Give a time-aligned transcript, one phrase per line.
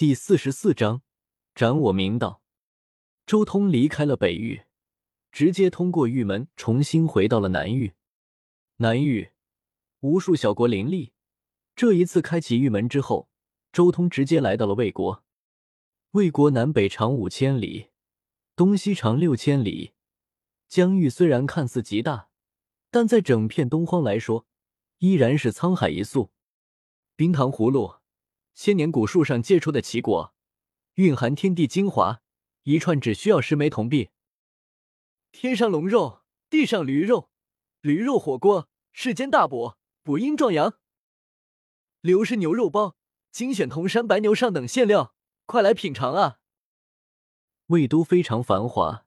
[0.00, 1.02] 第四十四章，
[1.54, 2.40] 斩我明道。
[3.26, 4.62] 周通离开了北域，
[5.30, 7.92] 直接通过玉门重新回到了南域。
[8.76, 9.32] 南域
[10.00, 11.12] 无数小国林立，
[11.76, 13.28] 这一次开启玉门之后，
[13.72, 15.22] 周通直接来到了魏国。
[16.12, 17.90] 魏国南北长五千里，
[18.56, 19.92] 东西长六千里，
[20.66, 22.30] 疆域虽然看似极大，
[22.90, 24.46] 但在整片东荒来说，
[25.00, 26.30] 依然是沧海一粟。
[27.16, 27.99] 冰糖葫芦。
[28.54, 30.34] 千年古树上结出的奇果，
[30.94, 32.20] 蕴含天地精华，
[32.64, 34.10] 一串只需要十枚铜币。
[35.32, 37.30] 天上龙肉，地上驴肉，
[37.80, 40.74] 驴肉火锅，世间大补，补阴壮阳。
[42.00, 42.96] 刘氏牛肉包，
[43.30, 45.14] 精选铜山白牛上等馅料，
[45.46, 46.38] 快来品尝啊！
[47.66, 49.06] 魏都非常繁华，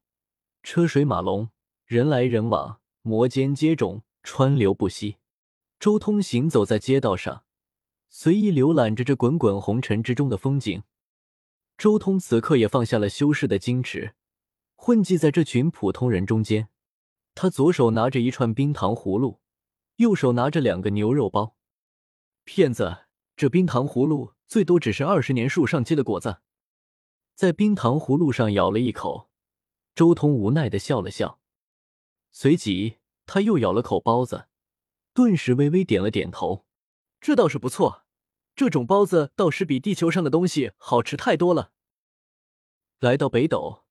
[0.63, 1.49] 车水马龙，
[1.85, 5.17] 人来人往，摩肩接踵，川流不息。
[5.79, 7.42] 周通行走在街道上。
[8.15, 10.83] 随意浏览着这滚滚红尘之中的风景，
[11.79, 14.13] 周通此刻也放下了修士的矜持，
[14.75, 16.69] 混迹在这群普通人中间。
[17.33, 19.39] 他左手拿着一串冰糖葫芦，
[19.95, 21.55] 右手拿着两个牛肉包。
[22.43, 23.05] 骗子，
[23.35, 26.37] 这冰糖葫芦最多只是二十年树上结的果子。
[27.33, 29.31] 在冰糖葫芦上咬了一口，
[29.95, 31.39] 周通无奈的笑了笑，
[32.31, 34.45] 随即他又咬了口包子，
[35.15, 36.67] 顿时微微点了点头，
[37.19, 38.02] 这倒是不错。
[38.55, 41.71] 这种包子倒是比地球上的东西好吃太多了。
[42.99, 43.83] 来到北斗，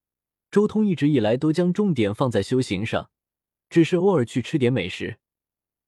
[0.51, 3.11] 周通一直以来都将重点放在修行上，
[3.69, 5.19] 只是偶尔去吃点美食，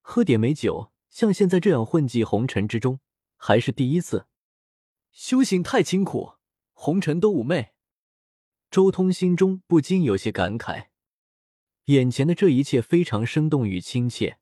[0.00, 3.00] 喝点美酒，像现在这样混迹红尘之中，
[3.36, 4.26] 还是第一次。
[5.12, 6.32] 修行太清苦，
[6.72, 7.74] 红尘都妩媚。
[8.70, 10.88] 周通心中不禁有些感慨，
[11.84, 14.38] 眼前的这一切非常生动与亲切，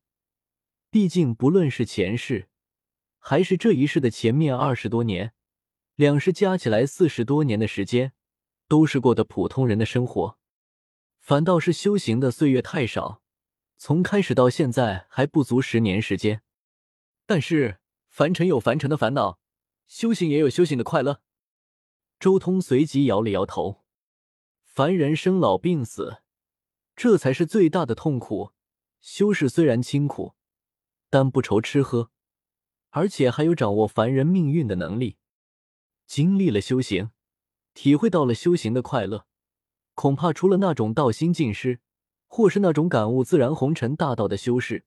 [0.91, 2.49] 毕竟不论是前世。
[3.25, 5.33] 还是这一世的前面二十多年，
[5.95, 8.15] 两世加起来四十多年的时间，
[8.67, 10.37] 都是过的普通人的生活，
[11.21, 13.23] 反倒是修行的岁月太少，
[13.77, 16.43] 从开始到现在还不足十年时间。
[17.25, 17.79] 但是
[18.09, 19.39] 凡尘有凡尘的烦恼，
[19.87, 21.23] 修行也有修行的快乐。
[22.19, 23.85] 周通随即摇了摇头，
[24.65, 26.23] 凡人生老病死，
[26.97, 28.51] 这才是最大的痛苦。
[29.01, 30.35] 修士虽然清苦，
[31.09, 32.11] 但不愁吃喝。
[32.93, 35.17] 而且还有掌握凡人命运的能力，
[36.07, 37.11] 经历了修行，
[37.73, 39.27] 体会到了修行的快乐，
[39.95, 41.81] 恐怕除了那种道心尽失，
[42.27, 44.85] 或是那种感悟自然红尘大道的修士，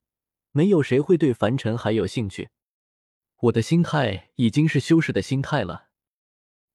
[0.51, 2.49] 没有谁会对凡尘还有兴趣。
[3.37, 5.87] 我的心态已经是修士的心态了。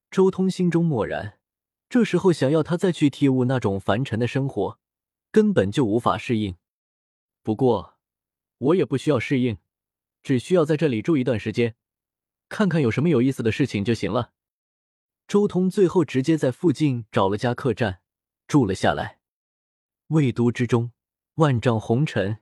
[0.09, 1.39] 周通心中默然，
[1.87, 4.77] 这时候想要他再去体悟那种凡尘的生活，
[5.31, 6.57] 根本就无法适应。
[7.41, 7.97] 不过，
[8.57, 9.57] 我也不需要适应。
[10.23, 11.75] 只需要在这里住一段时间，
[12.49, 14.33] 看看有什么有意思的事情就行了。
[15.27, 18.01] 周通最后直接在附近找了家客栈
[18.47, 19.19] 住了下来。
[20.07, 20.91] 魏都之中，
[21.35, 22.39] 万丈红尘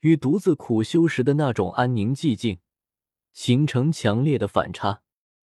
[0.00, 2.58] 与独自苦修时的那种安宁寂静
[3.32, 5.02] 形成强烈的反差。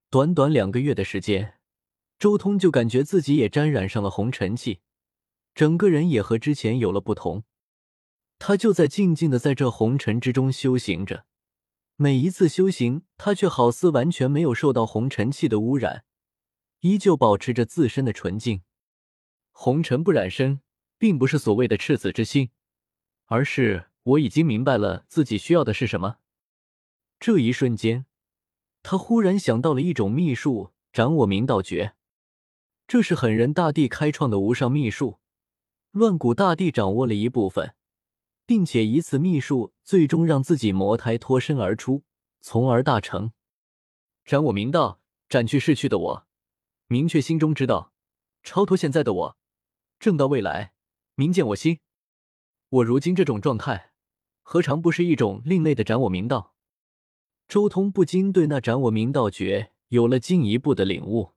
[0.09, 1.55] 短短两个月的时间，
[2.19, 4.79] 周通就感觉自己也沾染上了红尘气，
[5.53, 7.43] 整个人也和之前有了不同。
[8.39, 11.25] 他就在静静的在这红尘之中修行着。
[11.99, 16.05] 每一次修行，他却好似完全没有受到红尘气的污染，
[16.81, 18.61] 依旧保持着自身的纯净。
[19.51, 20.61] 红尘不染身，
[20.99, 22.51] 并不是所谓的赤子之心，
[23.25, 26.17] 而是我已经明白了自己需要的是什么。
[27.19, 28.05] 这一瞬间，
[28.83, 31.95] 他忽然想到了一种秘术——斩我明道诀。
[32.87, 35.17] 这是狠人大帝开创的无上秘术，
[35.89, 37.73] 乱古大帝掌握了一部分。
[38.47, 42.03] 并且以此秘术，最终让自己魔胎脱身而出，
[42.39, 43.33] 从而大成。
[44.23, 46.27] 斩我明道，斩去逝去的我，
[46.87, 47.91] 明确心中之道，
[48.43, 49.37] 超脱现在的我，
[49.99, 50.71] 正道未来，
[51.15, 51.79] 明见我心。
[52.69, 53.91] 我如今这种状态，
[54.41, 56.55] 何尝不是一种另类的斩我明道？
[57.49, 61.33] 周通不禁对那斩我明道诀有了进一步的领悟。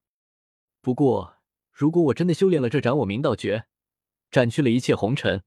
[0.81, 1.39] 不过，
[1.73, 3.67] 如果我真的修炼了这斩我明道诀，
[4.31, 5.43] 斩去了一切红尘。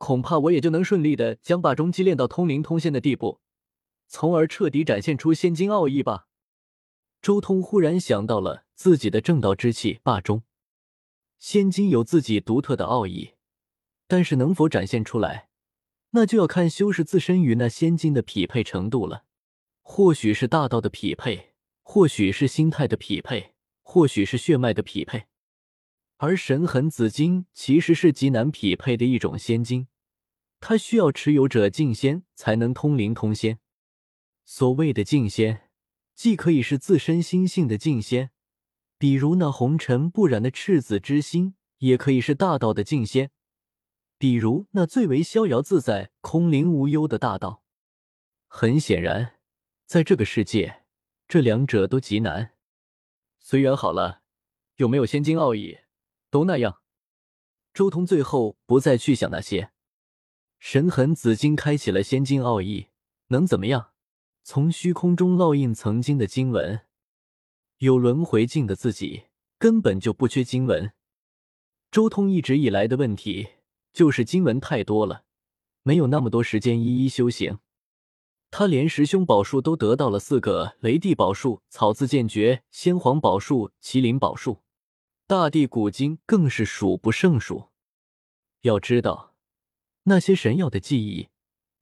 [0.00, 3.38] 恐怕我也就能顺利的将霸中击炼到通灵通仙的地步，
[4.08, 6.26] 从而彻底展现出仙金奥义吧。
[7.20, 10.42] 周通忽然想到了自己的正道之气霸中，
[11.38, 13.32] 仙金有自己独特的奥义，
[14.08, 15.50] 但是能否展现出来，
[16.12, 19.26] 那就要看修士自身与那仙金的匹配程度了。
[19.82, 21.52] 或许是大道的匹配，
[21.82, 23.52] 或许是心态的匹配，
[23.82, 25.26] 或许是血脉的匹配。
[26.16, 29.88] 而神痕紫金其实是极难匹配的一种仙金，
[30.60, 33.58] 它需要持有者进仙才能通灵通仙。
[34.44, 35.70] 所谓的进仙，
[36.14, 38.30] 既可以是自身心性的进仙，
[38.98, 43.28] 比如那红尘不染的赤子之心，也可以是大道的境仙；
[44.18, 47.62] 比如那最为逍遥自在、空灵无忧的大道。
[48.46, 49.36] 很显然，
[49.86, 50.82] 在这个世界，
[51.26, 52.52] 这两者都极难。
[53.38, 54.22] 随缘好了，
[54.76, 55.78] 有没有仙金奥义，
[56.28, 56.82] 都那样。
[57.72, 59.70] 周通最后不再去想那些。
[60.60, 62.88] 神痕紫金开启了仙金奥义，
[63.28, 63.92] 能怎么样？
[64.42, 66.82] 从虚空中烙印曾经的经文。
[67.78, 69.24] 有轮回境的自己
[69.58, 70.92] 根本就不缺经文。
[71.90, 73.48] 周通一直以来的问题
[73.94, 75.24] 就是经文太多了，
[75.82, 77.58] 没有那么多时间一一修行。
[78.50, 84.58] 他连十凶宝术都得到了四个：雷帝宝术、草字剑诀、先皇宝术、麒麟宝术。
[85.26, 87.68] 大地古经更是数不胜数。
[88.60, 89.29] 要知道，
[90.04, 91.28] 那些神药的记忆，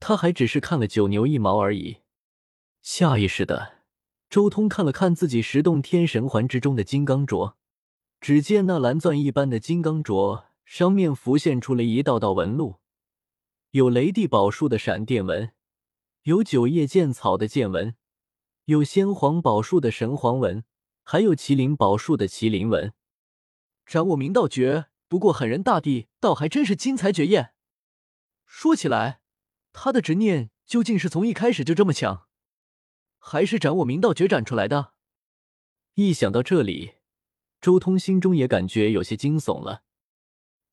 [0.00, 1.98] 他还只是看了九牛一毛而已。
[2.82, 3.78] 下意识的。
[4.30, 7.54] 周通看了看自己十洞天神环之中的金刚镯，
[8.20, 12.76] 只见那蓝钻一般的金刚镯上面浮现出了一道道纹路，
[13.70, 15.52] 有雷帝宝术的闪电纹，
[16.24, 17.94] 有九叶剑草的剑纹，
[18.66, 20.62] 有仙皇宝术的神皇纹，
[21.02, 22.92] 还有麒麟宝术的麒麟纹。
[23.86, 27.54] 掌握明道诀，不过狠人大帝倒还真是精彩绝艳。
[28.50, 29.20] 说起来，
[29.74, 32.26] 他的执念究竟是从一开始就这么强？
[33.18, 34.94] 还是斩我明道诀斩出来的。
[35.94, 36.94] 一想到这里，
[37.60, 39.82] 周通心中也感觉有些惊悚了。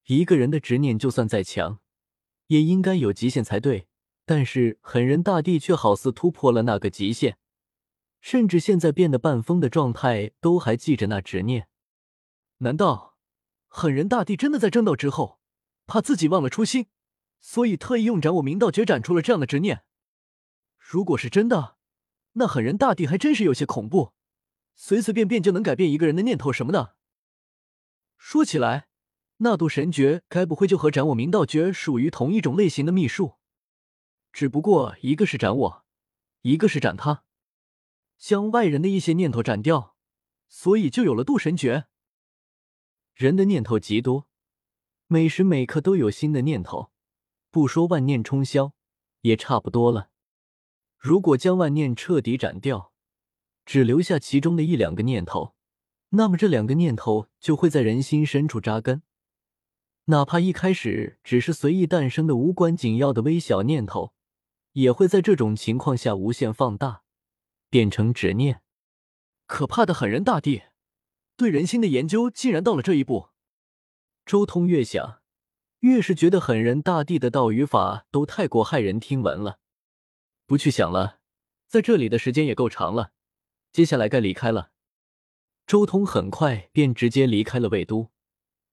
[0.06, 1.80] 一个人的执念就算再强，
[2.48, 3.88] 也应该有极限才对。
[4.24, 7.38] 但是狠人大帝却好似突破了那个极限，
[8.22, 11.68] 甚至现在变得半疯的状态，都还记着那执念。
[12.60, 13.18] 难道
[13.68, 15.42] 狠人大帝真的在争斗之后，
[15.86, 16.88] 怕自己忘了初心，
[17.40, 19.84] 所以特意用斩我明道诀斩出了这样的执念？
[20.78, 21.78] 如果是真的，
[22.34, 24.14] 那狠人大帝还真是有些恐怖，
[24.76, 26.96] 随随便便就能改变一个人的念头什么的。
[28.18, 28.88] 说起来，
[29.38, 33.36] 那度神诀该不会就和斩我明道诀属于同一种类型的秘术？
[34.32, 35.86] 只不过一个是斩我，
[36.42, 37.24] 一个是斩他，
[38.18, 39.96] 将外人的一些念头斩掉，
[40.48, 41.88] 所以就有了渡神诀。
[43.14, 44.28] 人的念头极多，
[45.08, 46.92] 每时每刻都有新的念头，
[47.56, 48.74] 不说万念冲霄，
[49.22, 50.10] 也差不多了。
[50.98, 52.92] 如果将万念彻底斩掉，
[53.66, 55.56] 只留下其中的一两个念头，
[56.10, 59.04] 那么这两个念头就会在人心深处扎根。
[60.08, 64.14] 哪怕一开始只是随意诞生的无关紧要的微小念头，
[64.74, 67.04] 也会在这种情况下无限放大，
[67.70, 68.64] 变成执念。
[69.46, 70.64] 可怕的狠人大帝，
[71.38, 73.30] 对人心的研究竟然到了这一步。
[74.26, 75.22] 周通越想，
[75.80, 79.60] 越是觉得狠人大帝的道与法都太过骇人听闻了。
[80.46, 81.20] 不去想了，
[81.68, 83.12] 在这里的时间也够长了，
[83.72, 84.72] 接下来该离开了。
[85.68, 88.12] 周通很快便直接离开了魏都，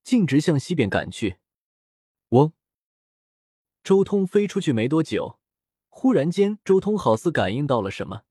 [0.05, 1.39] 径直向西边赶去。
[2.29, 2.53] 嗡！
[3.83, 5.39] 周通飞出去没多久，
[5.89, 8.23] 忽然间，周通好似感应到了什么，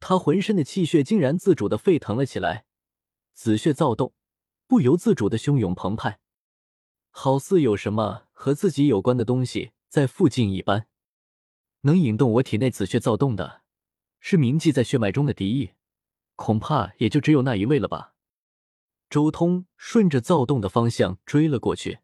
[0.00, 2.64] 他浑身的气血竟然自主的沸腾了起来，
[3.34, 4.14] 紫血躁动，
[4.66, 6.20] 不由自主的汹涌澎湃，
[7.14, 10.88] 好似有什么和自己有关的东西在附近一般。
[11.82, 13.62] 能引动我体内紫血躁动的，
[14.18, 15.72] 是铭记在血脉中的敌意，
[16.36, 18.14] 恐怕也就只有那一位了吧。
[19.10, 21.98] 周通顺着躁动的方向追了过去。